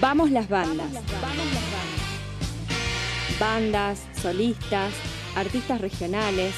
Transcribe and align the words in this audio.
Vamos 0.00 0.30
las 0.30 0.48
bandas. 0.48 0.86
Bandas, 3.38 4.06
solistas, 4.20 4.94
artistas 5.36 5.78
regionales, 5.78 6.54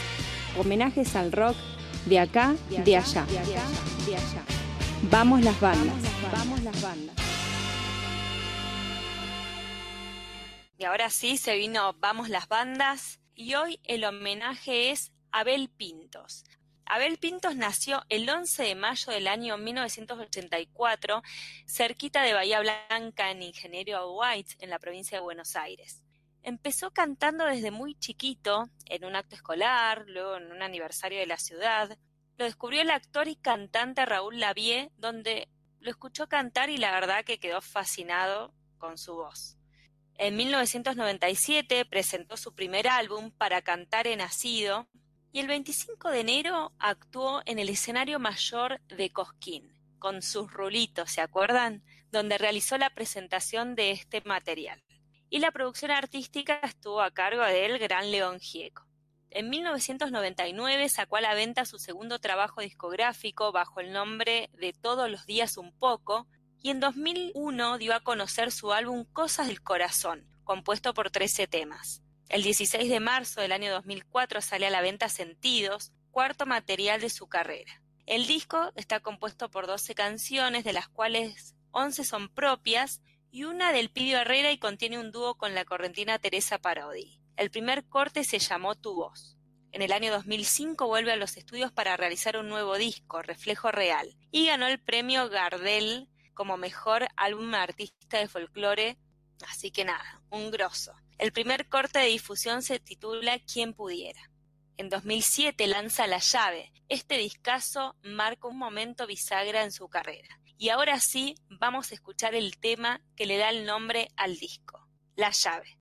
homenajes 0.57 1.17
al 1.17 1.33
rock 1.33 1.57
de 2.07 2.21
acá, 2.21 2.55
de 2.69 2.97
allá. 2.97 3.27
Vamos 5.11 5.43
las 5.43 5.61
bandas. 5.61 5.97
Vamos 6.31 6.63
las 6.63 6.81
bandas. 6.81 7.17
Y 10.79 10.85
ahora 10.85 11.11
sí, 11.11 11.37
se 11.37 11.57
vino 11.57 11.95
Vamos 11.99 12.29
las 12.29 12.47
bandas 12.47 13.19
y 13.35 13.55
hoy 13.55 13.81
el 13.83 14.05
homenaje 14.05 14.93
es 14.93 15.11
Abel 15.33 15.69
Pintos. 15.69 16.45
Abel 16.85 17.19
Pintos 17.19 17.57
nació 17.57 18.05
el 18.09 18.29
11 18.29 18.65
de 18.65 18.75
mayo 18.75 19.13
del 19.13 19.29
año 19.29 19.57
1984, 19.57 21.23
cerquita 21.67 22.23
de 22.23 22.35
Bahía 22.35 22.61
Blanca, 22.61 23.31
en 23.31 23.43
Ingeniero 23.43 24.13
White, 24.13 24.57
en 24.59 24.71
la 24.71 24.79
provincia 24.79 25.19
de 25.19 25.23
Buenos 25.23 25.57
Aires. 25.57 26.03
Empezó 26.43 26.91
cantando 26.91 27.45
desde 27.45 27.71
muy 27.71 27.95
chiquito, 27.95 28.69
en 28.87 29.05
un 29.05 29.15
acto 29.15 29.37
escolar, 29.37 30.05
luego 30.09 30.37
en 30.37 30.51
un 30.51 30.63
aniversario 30.63 31.21
de 31.21 31.27
la 31.27 31.39
ciudad. 31.39 31.97
Lo 32.37 32.45
descubrió 32.45 32.83
el 32.83 32.91
actor 32.91 33.29
y 33.29 33.37
cantante 33.37 34.05
Raúl 34.05 34.41
Lavie, 34.41 34.91
donde 34.97 35.49
lo 35.79 35.91
escuchó 35.91 36.29
cantar 36.29 36.69
y 36.69 36.79
la 36.79 36.93
verdad 36.93 37.25
que 37.25 37.39
quedó 37.39 37.61
fascinado 37.61 38.53
con 38.79 38.99
su 38.99 39.15
voz. 39.15 39.57
En 40.17 40.37
1997 40.37 41.85
presentó 41.85 42.37
su 42.37 42.55
primer 42.55 42.89
álbum 42.89 43.31
para 43.31 43.63
cantar 43.63 44.07
en 44.07 44.19
Nacido 44.19 44.89
y 45.33 45.41
el 45.41 45.47
25 45.47 46.11
de 46.11 46.21
enero 46.21 46.73
actuó 46.79 47.41
en 47.47 47.59
el 47.59 47.71
escenario 47.71 48.19
mayor 48.19 48.83
de 48.89 49.11
Cosquín, 49.11 49.73
con 49.99 50.21
sus 50.21 50.53
rulitos, 50.53 51.11
¿se 51.11 51.23
acuerdan? 51.23 51.83
Donde 52.11 52.37
realizó 52.37 52.77
la 52.77 52.91
presentación 52.91 53.75
de 53.75 53.93
este 53.93 54.21
material. 54.27 54.83
Y 55.31 55.39
la 55.39 55.51
producción 55.51 55.91
artística 55.91 56.61
estuvo 56.63 57.01
a 57.01 57.11
cargo 57.11 57.43
del 57.45 57.79
gran 57.79 58.11
León 58.11 58.41
Gieco. 58.41 58.87
En 59.31 59.49
1999 59.49 60.91
sacó 60.91 61.17
a 61.17 61.23
la 61.23 61.33
venta 61.33 61.65
su 61.65 61.79
segundo 61.79 62.19
trabajo 62.19 62.61
discográfico 62.61 63.51
bajo 63.51 63.81
el 63.81 63.91
nombre 63.91 64.51
de 64.53 64.75
Todos 64.75 65.11
los 65.11 65.25
días 65.25 65.57
un 65.57 65.73
poco, 65.73 66.27
y 66.61 66.69
en 66.69 66.81
2001 66.81 67.79
dio 67.79 67.95
a 67.95 68.01
conocer 68.01 68.53
su 68.53 68.73
álbum 68.73 69.07
Cosas 69.07 69.47
del 69.47 69.63
Corazón, 69.63 70.29
compuesto 70.45 70.93
por 70.93 71.11
13 71.11 71.47
temas. 71.47 72.03
El 72.33 72.43
16 72.43 72.89
de 72.89 72.99
marzo 72.99 73.43
del 73.43 73.53
año 73.53 73.71
2004 73.71 74.41
sale 74.41 74.67
a 74.67 74.71
la 74.71 74.81
venta 74.81 75.11
Sentidos, 75.11 75.93
cuarto 76.11 76.47
material 76.47 76.99
de 77.03 77.11
su 77.11 77.29
carrera. 77.29 77.83
El 78.07 78.27
disco 78.27 78.73
está 78.75 79.01
compuesto 79.01 79.51
por 79.51 79.67
12 79.67 79.95
canciones, 79.95 80.65
de 80.65 80.73
las 80.73 80.89
cuales 80.89 81.55
11 81.73 82.05
son 82.05 82.31
propias 82.31 83.03
y 83.31 83.45
una 83.45 83.71
del 83.73 83.91
Pidio 83.91 84.17
Herrera 84.17 84.51
y 84.51 84.57
contiene 84.57 84.99
un 84.99 85.13
dúo 85.13 85.37
con 85.37 85.55
la 85.55 85.67
correntina 85.67 86.19
Teresa 86.19 86.57
Parodi. 86.57 87.21
El 87.37 87.51
primer 87.51 87.85
corte 87.85 88.25
se 88.25 88.39
llamó 88.39 88.77
Tu 88.77 88.95
voz. 88.95 89.37
En 89.71 89.83
el 89.83 89.93
año 89.93 90.11
2005 90.11 90.87
vuelve 90.87 91.13
a 91.13 91.17
los 91.17 91.37
estudios 91.37 91.71
para 91.71 91.99
realizar 91.99 92.39
un 92.39 92.49
nuevo 92.49 92.79
disco, 92.79 93.21
Reflejo 93.21 93.71
Real, 93.71 94.17
y 94.31 94.47
ganó 94.47 94.69
el 94.69 94.81
premio 94.81 95.29
Gardel 95.29 96.09
como 96.33 96.57
mejor 96.57 97.09
álbum 97.15 97.53
artista 97.53 98.17
de 98.17 98.29
folclore. 98.29 98.97
Así 99.47 99.71
que 99.71 99.85
nada, 99.85 100.23
un 100.31 100.51
grosso. 100.51 100.95
El 101.23 101.31
primer 101.31 101.69
corte 101.69 102.01
de 102.01 102.07
difusión 102.07 102.63
se 102.63 102.81
titula 102.81 103.39
Quien 103.39 103.75
pudiera. 103.75 104.21
En 104.77 104.89
2007 104.89 105.69
lanza 105.69 106.09
La 106.09 106.19
llave. 106.19 106.73
Este 106.89 107.17
discazo 107.17 107.95
marca 108.03 108.49
un 108.49 108.59
momento 108.59 109.07
bisagra 109.07 109.63
en 109.63 109.71
su 109.71 109.89
carrera. 109.89 110.41
Y 110.59 110.71
ahora 110.71 110.99
sí, 110.99 111.37
vamos 111.49 111.93
a 111.93 111.95
escuchar 111.95 112.35
el 112.35 112.59
tema 112.59 113.01
que 113.15 113.27
le 113.27 113.37
da 113.37 113.51
el 113.51 113.67
nombre 113.67 114.09
al 114.17 114.37
disco, 114.37 114.89
La 115.15 115.31
llave. 115.31 115.79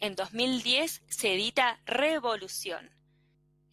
En 0.00 0.16
2010 0.16 1.04
se 1.06 1.34
edita 1.34 1.80
Revolución, 1.84 2.90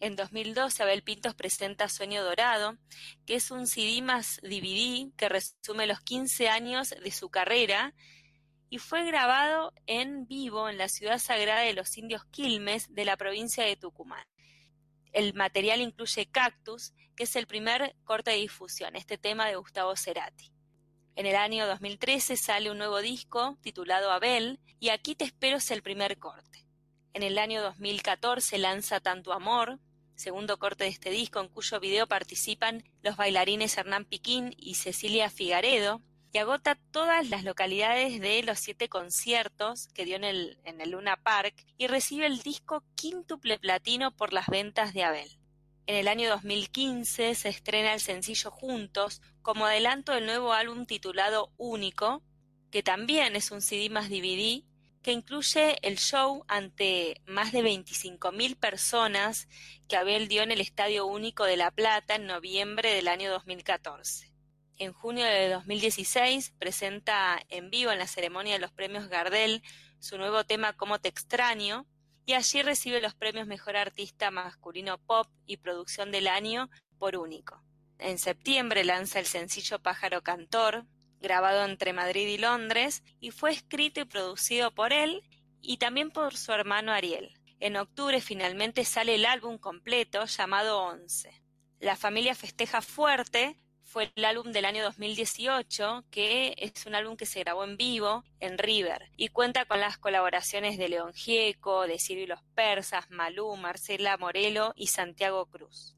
en 0.00 0.14
2012, 0.14 0.84
Abel 0.84 1.02
Pintos 1.02 1.34
presenta 1.34 1.88
Sueño 1.88 2.22
Dorado, 2.22 2.78
que 3.26 3.34
es 3.34 3.50
un 3.50 3.66
CD 3.66 4.00
más 4.00 4.40
DVD 4.42 5.10
que 5.16 5.28
resume 5.28 5.88
los 5.88 6.00
15 6.00 6.48
años 6.48 6.90
de 6.90 7.10
su 7.10 7.30
carrera 7.30 7.94
y 8.70 8.78
fue 8.78 9.04
grabado 9.04 9.72
en 9.86 10.26
vivo 10.26 10.68
en 10.68 10.78
la 10.78 10.88
ciudad 10.88 11.18
sagrada 11.18 11.60
de 11.60 11.72
los 11.72 11.96
indios 11.96 12.24
Quilmes 12.26 12.94
de 12.94 13.04
la 13.04 13.16
provincia 13.16 13.64
de 13.64 13.76
Tucumán. 13.76 14.26
El 15.12 15.34
material 15.34 15.80
incluye 15.80 16.26
Cactus, 16.26 16.92
que 17.16 17.24
es 17.24 17.36
el 17.36 17.46
primer 17.46 17.96
corte 18.04 18.30
de 18.30 18.36
difusión, 18.36 18.94
este 18.94 19.18
tema 19.18 19.46
de 19.46 19.56
Gustavo 19.56 19.96
Cerati. 19.96 20.52
En 21.16 21.26
el 21.26 21.34
año 21.34 21.66
2013 21.66 22.36
sale 22.36 22.70
un 22.70 22.78
nuevo 22.78 23.00
disco 23.00 23.58
titulado 23.60 24.12
Abel 24.12 24.60
y 24.78 24.90
Aquí 24.90 25.14
te 25.14 25.24
espero 25.24 25.56
es 25.56 25.70
el 25.70 25.82
primer 25.82 26.18
corte. 26.18 26.66
En 27.12 27.22
el 27.22 27.38
año 27.38 27.62
2014 27.62 28.58
lanza 28.58 29.00
Tanto 29.00 29.32
Amor, 29.32 29.80
segundo 30.14 30.58
corte 30.58 30.84
de 30.84 30.90
este 30.90 31.10
disco, 31.10 31.40
en 31.40 31.48
cuyo 31.48 31.80
video 31.80 32.06
participan 32.06 32.84
los 33.02 33.16
bailarines 33.16 33.76
Hernán 33.76 34.04
Piquín 34.04 34.54
y 34.56 34.74
Cecilia 34.74 35.30
Figaredo, 35.30 36.02
y 36.32 36.38
agota 36.38 36.78
todas 36.90 37.28
las 37.30 37.44
localidades 37.44 38.20
de 38.20 38.42
los 38.42 38.58
siete 38.58 38.88
conciertos 38.88 39.88
que 39.94 40.04
dio 40.04 40.16
en 40.16 40.24
el, 40.24 40.58
Luna 40.86 41.16
Park 41.16 41.54
y 41.78 41.86
recibe 41.86 42.26
el 42.26 42.40
disco 42.40 42.84
quíntuple 42.94 43.58
platino 43.58 44.14
por 44.14 44.32
las 44.32 44.46
ventas 44.46 44.94
de 44.94 45.04
Abel. 45.04 45.38
En 45.86 45.96
el 45.96 46.08
año 46.08 46.28
2015 46.28 47.34
se 47.34 47.48
estrena 47.48 47.94
el 47.94 48.00
sencillo 48.00 48.50
Juntos 48.50 49.22
como 49.40 49.66
adelanto 49.66 50.12
del 50.12 50.26
nuevo 50.26 50.52
álbum 50.52 50.84
titulado 50.84 51.52
Único, 51.56 52.22
que 52.70 52.82
también 52.82 53.36
es 53.36 53.50
un 53.50 53.62
CD 53.62 53.88
más 53.88 54.10
DVD 54.10 54.62
que 55.02 55.12
incluye 55.12 55.78
el 55.80 55.96
show 55.96 56.44
ante 56.48 57.22
más 57.26 57.52
de 57.52 57.62
25.000 57.62 58.56
personas 58.56 59.48
que 59.88 59.96
Abel 59.96 60.28
dio 60.28 60.42
en 60.42 60.50
el 60.50 60.60
Estadio 60.60 61.06
Único 61.06 61.44
de 61.44 61.56
La 61.56 61.70
Plata 61.70 62.16
en 62.16 62.26
noviembre 62.26 62.92
del 62.92 63.08
año 63.08 63.30
2014. 63.30 64.27
En 64.78 64.92
junio 64.92 65.24
de 65.24 65.48
2016 65.48 66.54
presenta 66.56 67.42
en 67.48 67.68
vivo 67.68 67.90
en 67.90 67.98
la 67.98 68.06
ceremonia 68.06 68.52
de 68.52 68.60
los 68.60 68.70
premios 68.70 69.08
Gardel 69.08 69.60
su 69.98 70.18
nuevo 70.18 70.44
tema 70.44 70.72
Como 70.72 71.00
te 71.00 71.08
extraño 71.08 71.84
y 72.26 72.34
allí 72.34 72.62
recibe 72.62 73.00
los 73.00 73.16
premios 73.16 73.48
Mejor 73.48 73.76
Artista 73.76 74.30
Masculino 74.30 74.98
Pop 74.98 75.26
y 75.46 75.56
Producción 75.56 76.12
del 76.12 76.28
Año 76.28 76.70
por 76.96 77.16
Único. 77.16 77.60
En 77.98 78.20
septiembre 78.20 78.84
lanza 78.84 79.18
el 79.18 79.26
sencillo 79.26 79.80
Pájaro 79.80 80.22
Cantor, 80.22 80.86
grabado 81.20 81.64
entre 81.64 81.92
Madrid 81.92 82.28
y 82.28 82.38
Londres, 82.38 83.02
y 83.18 83.32
fue 83.32 83.50
escrito 83.50 84.00
y 84.00 84.04
producido 84.04 84.72
por 84.72 84.92
él 84.92 85.24
y 85.60 85.78
también 85.78 86.12
por 86.12 86.36
su 86.36 86.52
hermano 86.52 86.92
Ariel. 86.92 87.34
En 87.58 87.76
octubre 87.76 88.20
finalmente 88.20 88.84
sale 88.84 89.16
el 89.16 89.26
álbum 89.26 89.58
completo 89.58 90.24
llamado 90.26 90.80
Once. 90.82 91.32
La 91.80 91.96
familia 91.96 92.36
festeja 92.36 92.80
fuerte 92.80 93.58
fue 93.88 94.12
el 94.14 94.24
álbum 94.26 94.52
del 94.52 94.66
año 94.66 94.84
2018, 94.84 96.04
que 96.10 96.54
es 96.58 96.84
un 96.84 96.94
álbum 96.94 97.16
que 97.16 97.24
se 97.24 97.40
grabó 97.40 97.64
en 97.64 97.78
vivo 97.78 98.22
en 98.38 98.58
River 98.58 99.10
y 99.16 99.28
cuenta 99.28 99.64
con 99.64 99.80
las 99.80 99.96
colaboraciones 99.96 100.76
de 100.76 100.90
León 100.90 101.14
Gieco, 101.14 101.86
de 101.86 101.98
Silvio 101.98 102.26
los 102.26 102.42
Persas, 102.54 103.10
Malú, 103.10 103.56
Marcela 103.56 104.18
Morelo 104.18 104.74
y 104.76 104.88
Santiago 104.88 105.46
Cruz. 105.46 105.96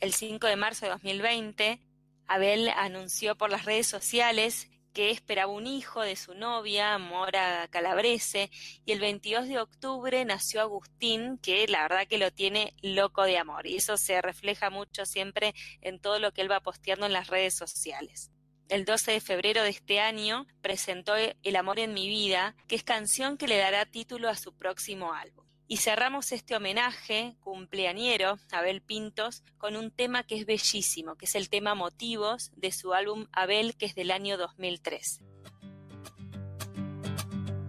El 0.00 0.12
5 0.12 0.46
de 0.46 0.56
marzo 0.56 0.84
de 0.84 0.92
2020 0.92 1.80
Abel 2.26 2.68
anunció 2.68 3.36
por 3.36 3.50
las 3.50 3.64
redes 3.64 3.86
sociales 3.86 4.68
que 4.92 5.10
esperaba 5.10 5.52
un 5.52 5.66
hijo 5.66 6.02
de 6.02 6.16
su 6.16 6.34
novia, 6.34 6.98
Mora 6.98 7.68
Calabrese, 7.68 8.50
y 8.84 8.92
el 8.92 9.00
22 9.00 9.48
de 9.48 9.58
octubre 9.58 10.24
nació 10.24 10.60
Agustín, 10.60 11.38
que 11.38 11.66
la 11.68 11.82
verdad 11.82 12.06
que 12.08 12.18
lo 12.18 12.30
tiene 12.30 12.74
loco 12.82 13.22
de 13.22 13.38
amor, 13.38 13.66
y 13.66 13.76
eso 13.76 13.96
se 13.96 14.20
refleja 14.20 14.70
mucho 14.70 15.06
siempre 15.06 15.54
en 15.80 16.00
todo 16.00 16.18
lo 16.18 16.32
que 16.32 16.42
él 16.42 16.50
va 16.50 16.60
posteando 16.60 17.06
en 17.06 17.12
las 17.12 17.28
redes 17.28 17.54
sociales. 17.54 18.30
El 18.68 18.84
12 18.84 19.12
de 19.12 19.20
febrero 19.20 19.64
de 19.64 19.70
este 19.70 19.98
año 19.98 20.46
presentó 20.62 21.14
El 21.16 21.56
amor 21.56 21.80
en 21.80 21.92
mi 21.92 22.08
vida, 22.08 22.54
que 22.68 22.76
es 22.76 22.84
canción 22.84 23.36
que 23.36 23.48
le 23.48 23.58
dará 23.58 23.84
título 23.84 24.28
a 24.28 24.36
su 24.36 24.54
próximo 24.56 25.12
álbum. 25.12 25.49
Y 25.72 25.76
cerramos 25.76 26.32
este 26.32 26.56
homenaje 26.56 27.36
cumpleañero 27.44 28.40
Abel 28.50 28.82
Pintos 28.82 29.44
con 29.56 29.76
un 29.76 29.92
tema 29.92 30.24
que 30.24 30.34
es 30.34 30.44
bellísimo, 30.44 31.14
que 31.14 31.26
es 31.26 31.36
el 31.36 31.48
tema 31.48 31.76
Motivos 31.76 32.50
de 32.56 32.72
su 32.72 32.92
álbum 32.92 33.28
Abel, 33.30 33.76
que 33.76 33.86
es 33.86 33.94
del 33.94 34.10
año 34.10 34.36
2003. 34.36 35.20